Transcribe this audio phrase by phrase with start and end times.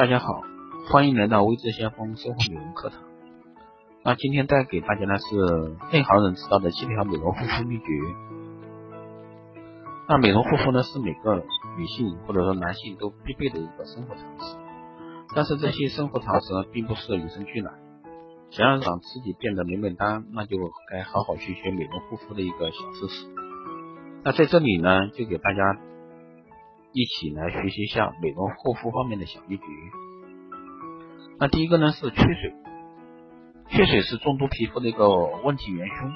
[0.00, 0.40] 大家好，
[0.88, 3.02] 欢迎来到微智先锋生活美容课堂。
[4.02, 7.84] 那今天带给大家呢是内行人知道的七条美容护肤秘诀。
[10.08, 11.44] 那美容护肤呢是每个
[11.76, 14.56] 女性或者说男性都必备的一个生活常识，
[15.36, 17.70] 但是这些生活常识呢并不是与生俱来。
[18.48, 20.56] 想要让自己变得美美哒，那就
[20.90, 23.26] 该好好去学美容护肤的一个小知识。
[24.24, 25.78] 那在这里呢，就给大家
[26.92, 29.64] 一起来学习一下美容护肤方面的小秘诀。
[31.38, 32.54] 那第一个呢是缺水，
[33.68, 35.08] 缺水是众多皮肤的一个
[35.44, 36.10] 问题元凶。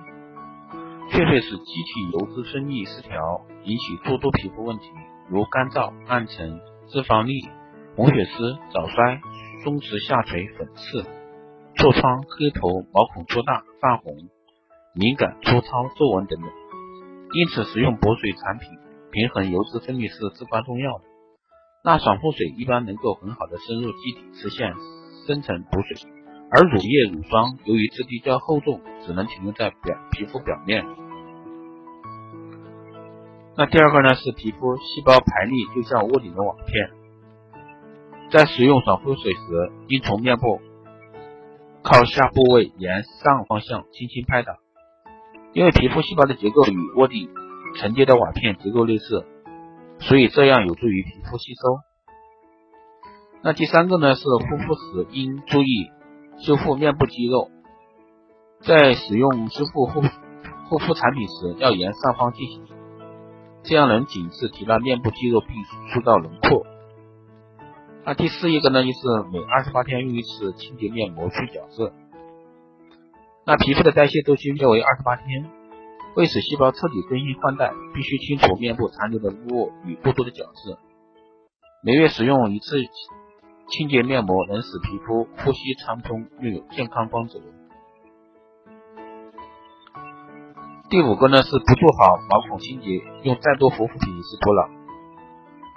[1.11, 4.91] 缺水使机体油脂分泌失调，引起诸多皮肤问题，
[5.29, 7.49] 如干燥、暗沉、脂肪粒、
[7.95, 9.21] 红血丝、早衰、
[9.63, 11.05] 松弛下垂、粉刺。
[11.77, 14.15] 痤疮、黑头、毛孔粗大、泛红、
[14.95, 16.49] 敏感、粗糙、皱纹等等，
[17.35, 18.71] 因此使用补水产品，
[19.15, 21.05] 平衡油脂分泌是至关重要的。
[21.85, 24.75] 那爽肤水一般能够很好的深入肌体，实现
[25.27, 26.11] 深层补水，
[26.51, 30.85] 而乳液、乳霜由于质地较厚重，只能停留在表皮肤表面。
[33.57, 36.91] 那第二个呢是皮肤细胞排列就像屋顶的瓦片，
[38.33, 39.39] 在使用爽肤水时，
[39.87, 40.61] 应从面部。
[41.85, 44.57] 靠下部位沿上方向轻轻拍打，
[45.53, 47.29] 因为皮肤细胞的结构与窝顶
[47.77, 49.27] 承接的瓦片结构类似，
[50.01, 51.81] 所以这样有助于皮肤吸收。
[53.43, 55.91] 那第三个呢是护肤时应注意
[56.39, 57.51] 修复面部肌肉，
[58.61, 60.03] 在使用修复护
[60.69, 62.65] 护肤产品时要沿上方进行，
[63.63, 65.51] 这样能紧致提拉面部肌肉并
[65.93, 66.67] 塑造轮廓。
[68.07, 68.99] 那第四一个呢，就是
[69.33, 71.93] 每二十八天用一次清洁面膜去角质。
[73.47, 75.51] 那皮肤的代谢周期约为二十八天，
[76.17, 80.77] 为使细胞彻底更新换代，必须清除面部残留的污物与过多的角质。
[81.83, 82.77] 每月使用一次
[83.69, 87.41] 清洁面膜，能使皮肤呼吸畅通，拥有健康光泽。
[90.91, 94.69] 第五个呢是不做好毛孔清洁，用再多护肤品也是徒劳。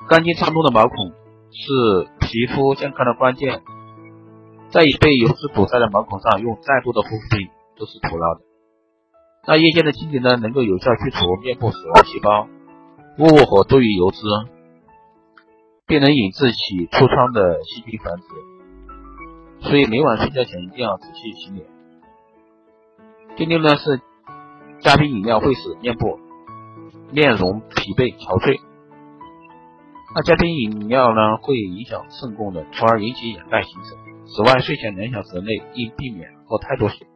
[0.08, 1.14] 干净畅通的毛孔。
[1.50, 3.64] 是皮肤健康的关键，
[4.70, 7.48] 在已被油脂堵塞的毛孔上用再多的护肤品
[7.78, 8.42] 都是徒劳的。
[9.48, 12.50] 那夜间的清洁呢，能够有效去除面部死亡细胞、
[13.18, 14.20] 污物和多余油脂，
[15.88, 16.58] 并能引致起
[16.92, 18.24] 痤疮的细菌繁殖。
[19.70, 21.66] 所以每晚睡觉前一定要仔细洗脸。
[23.38, 24.02] 第六呢是
[24.82, 26.20] 加冰饮料会使面部
[27.12, 28.60] 面容疲惫憔悴。
[30.14, 33.98] 那加冰饮料呢，会影响肾功能，从而引起眼袋形成。
[34.26, 37.08] 此外，睡前两小时内应避免喝太多水，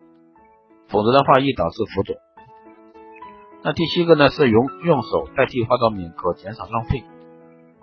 [0.91, 2.15] 否则的话易导致浮肿。
[3.63, 7.03] 那第七个呢，是用用手代替化妆棉，可减少浪费。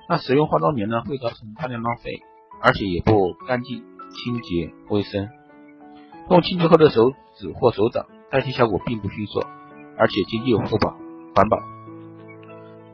[0.08, 2.20] 那使用化妆棉呢，会造成大量浪费，
[2.60, 5.28] 而且也不干净、清洁、卫生。
[6.30, 9.46] 用清洁后的手指或手掌代替，效果并不逊色，
[9.96, 10.96] 而且经济又环保、
[11.34, 11.58] 环保。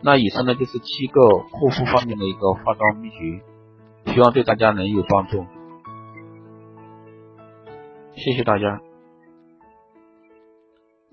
[0.03, 1.21] 那以上呢就是七个
[1.51, 5.47] 护肤方面的一个化妆秘诀，希望对大家能有帮助。
[8.15, 8.81] 谢谢大家，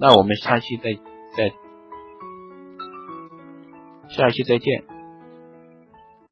[0.01, 0.95] 那我们下期再
[1.37, 1.53] 再
[4.09, 4.90] 下期再见。